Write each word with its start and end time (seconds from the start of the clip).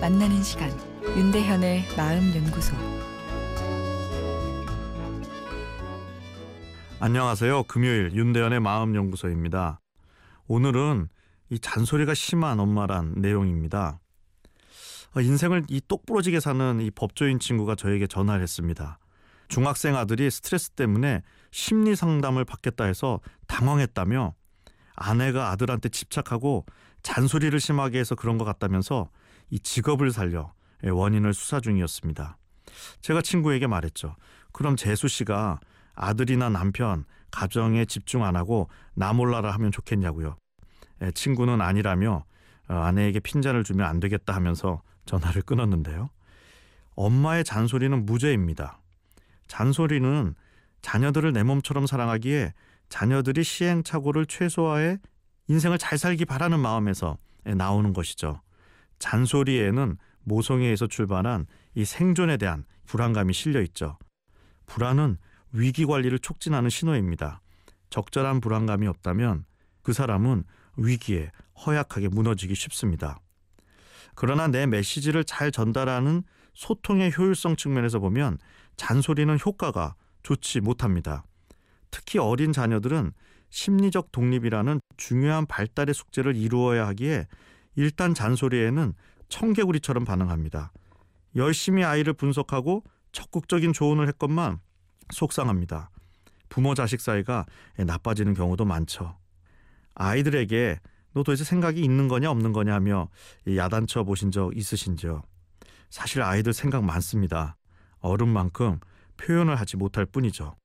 만나는 0.00 0.42
시간 0.42 0.68
윤대현의 1.16 1.84
마음 1.96 2.34
연구소 2.34 2.74
안녕하세요. 6.98 7.62
금요일 7.62 8.12
윤대현의 8.12 8.58
마음 8.58 8.96
연구소입니다. 8.96 9.80
오늘은 10.48 11.08
이 11.48 11.60
잔소리가 11.60 12.12
심한 12.12 12.58
엄마란 12.58 13.14
내용입니다. 13.18 14.00
어, 15.14 15.20
인생을 15.20 15.62
이 15.68 15.80
똑부러지게 15.86 16.40
사는 16.40 16.80
이 16.80 16.90
법조인 16.90 17.38
친구가 17.38 17.76
저에게 17.76 18.08
전화를 18.08 18.42
했습니다. 18.42 18.98
중학생 19.46 19.94
아들이 19.94 20.28
스트레스 20.28 20.70
때문에 20.70 21.22
심리 21.52 21.94
상담을 21.94 22.44
받겠다 22.44 22.84
해서 22.84 23.20
당황했다며 23.46 24.34
아내가 24.94 25.50
아들한테 25.50 25.88
집착하고 25.88 26.64
잔소리를 27.02 27.58
심하게 27.60 27.98
해서 27.98 28.14
그런 28.14 28.38
것 28.38 28.44
같다면서 28.44 29.10
이 29.50 29.58
직업을 29.58 30.10
살려 30.10 30.52
원인을 30.82 31.34
수사 31.34 31.60
중이었습니다. 31.60 32.38
제가 33.00 33.22
친구에게 33.22 33.66
말했죠. 33.66 34.16
그럼 34.52 34.76
재수 34.76 35.08
씨가 35.08 35.60
아들이나 35.94 36.48
남편, 36.48 37.04
가정에 37.30 37.84
집중 37.84 38.24
안 38.24 38.36
하고 38.36 38.68
나 38.94 39.12
몰라라 39.12 39.50
하면 39.52 39.72
좋겠냐고요. 39.72 40.36
친구는 41.14 41.60
아니라며 41.60 42.24
어, 42.68 42.74
아내에게 42.74 43.20
핀잔을 43.20 43.64
주면 43.64 43.86
안 43.86 44.00
되겠다 44.00 44.34
하면서 44.34 44.82
전화를 45.04 45.42
끊었는데요. 45.42 46.08
엄마의 46.94 47.44
잔소리는 47.44 48.06
무죄입니다. 48.06 48.80
잔소리는 49.48 50.34
자녀들을 50.80 51.32
내 51.32 51.42
몸처럼 51.42 51.86
사랑하기에 51.86 52.54
자녀들이 52.94 53.42
시행착오를 53.42 54.24
최소화해 54.26 54.98
인생을 55.48 55.78
잘 55.78 55.98
살기 55.98 56.26
바라는 56.26 56.60
마음에서 56.60 57.18
나오는 57.42 57.92
것이죠. 57.92 58.40
잔소리에는 59.00 59.98
모성애에서 60.22 60.86
출발한 60.86 61.46
이 61.74 61.84
생존에 61.84 62.36
대한 62.36 62.64
불안감이 62.86 63.32
실려 63.32 63.60
있죠. 63.62 63.98
불안은 64.66 65.16
위기 65.50 65.86
관리를 65.86 66.20
촉진하는 66.20 66.70
신호입니다. 66.70 67.40
적절한 67.90 68.40
불안감이 68.40 68.86
없다면 68.86 69.44
그 69.82 69.92
사람은 69.92 70.44
위기에 70.76 71.32
허약하게 71.66 72.10
무너지기 72.10 72.54
쉽습니다. 72.54 73.18
그러나 74.14 74.46
내 74.46 74.66
메시지를 74.66 75.24
잘 75.24 75.50
전달하는 75.50 76.22
소통의 76.54 77.12
효율성 77.18 77.56
측면에서 77.56 77.98
보면 77.98 78.38
잔소리는 78.76 79.36
효과가 79.44 79.96
좋지 80.22 80.60
못합니다. 80.60 81.24
특히 81.94 82.18
어린 82.18 82.52
자녀들은 82.52 83.12
심리적 83.50 84.10
독립이라는 84.10 84.80
중요한 84.96 85.46
발달의 85.46 85.94
숙제를 85.94 86.34
이루어야 86.34 86.88
하기에 86.88 87.28
일단 87.76 88.14
잔소리에는 88.14 88.94
청개구리처럼 89.28 90.04
반응합니다. 90.04 90.72
열심히 91.36 91.84
아이를 91.84 92.12
분석하고 92.12 92.82
적극적인 93.12 93.72
조언을 93.72 94.08
했건만 94.08 94.58
속상합니다. 95.12 95.90
부모 96.48 96.74
자식 96.74 97.00
사이가 97.00 97.46
나빠지는 97.76 98.34
경우도 98.34 98.64
많죠. 98.64 99.16
아이들에게 99.94 100.80
너 101.12 101.22
도대체 101.22 101.44
생각이 101.44 101.80
있는 101.80 102.08
거냐 102.08 102.28
없는 102.28 102.52
거냐 102.52 102.74
하며 102.74 103.08
야단쳐 103.46 104.02
보신 104.02 104.32
적 104.32 104.56
있으신지요? 104.56 105.22
사실 105.90 106.22
아이들 106.22 106.52
생각 106.52 106.82
많습니다. 106.82 107.56
어른만큼 108.00 108.80
표현을 109.16 109.54
하지 109.54 109.76
못할 109.76 110.06
뿐이죠. 110.06 110.56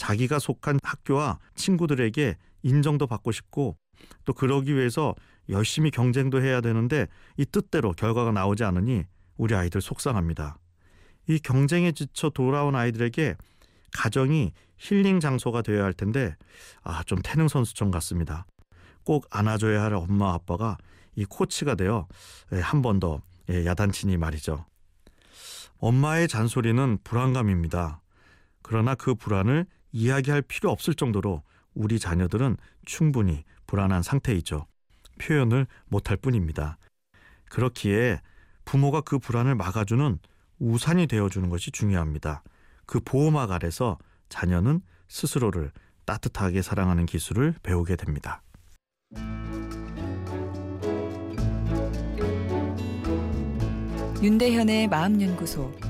자기가 0.00 0.38
속한 0.38 0.78
학교와 0.82 1.38
친구들에게 1.56 2.34
인정도 2.62 3.06
받고 3.06 3.32
싶고 3.32 3.76
또 4.24 4.32
그러기 4.32 4.74
위해서 4.74 5.14
열심히 5.50 5.90
경쟁도 5.90 6.40
해야 6.40 6.62
되는데 6.62 7.06
이 7.36 7.44
뜻대로 7.44 7.92
결과가 7.92 8.32
나오지 8.32 8.64
않으니 8.64 9.04
우리 9.36 9.54
아이들 9.54 9.82
속상합니다. 9.82 10.56
이 11.28 11.38
경쟁에 11.38 11.92
지쳐 11.92 12.30
돌아온 12.30 12.76
아이들에게 12.76 13.36
가정이 13.92 14.52
힐링 14.78 15.20
장소가 15.20 15.60
되어야 15.60 15.84
할 15.84 15.92
텐데 15.92 16.34
아 16.82 17.02
좀 17.04 17.18
태능 17.22 17.48
선수촌 17.48 17.90
같습니다. 17.90 18.46
꼭 19.04 19.26
안아줘야 19.30 19.82
할 19.82 19.92
엄마 19.92 20.32
아빠가 20.32 20.78
이 21.14 21.26
코치가 21.26 21.74
되어 21.74 22.08
예, 22.54 22.60
한번 22.60 23.00
더 23.00 23.20
예, 23.50 23.66
야단치니 23.66 24.16
말이죠. 24.16 24.64
엄마의 25.76 26.26
잔소리는 26.26 26.98
불안감입니다. 27.04 28.00
그러나 28.62 28.94
그 28.94 29.14
불안을 29.14 29.66
이야기할 29.92 30.42
필요 30.42 30.70
없을 30.70 30.94
정도로 30.94 31.42
우리 31.74 31.98
자녀들은 31.98 32.56
충분히 32.84 33.44
불안한 33.66 34.02
상태이죠. 34.02 34.66
표현을 35.18 35.66
못할 35.86 36.16
뿐입니다. 36.16 36.78
그렇기에 37.50 38.20
부모가 38.64 39.00
그 39.00 39.18
불안을 39.18 39.54
막아주는 39.54 40.18
우산이 40.58 41.06
되어주는 41.06 41.48
것이 41.48 41.70
중요합니다. 41.70 42.42
그 42.86 43.00
보호막 43.00 43.50
아래서 43.50 43.98
자녀는 44.28 44.80
스스로를 45.08 45.72
따뜻하게 46.04 46.62
사랑하는 46.62 47.06
기술을 47.06 47.54
배우게 47.62 47.96
됩니다. 47.96 48.42
윤대현의 54.22 54.88
마음연구소 54.88 55.89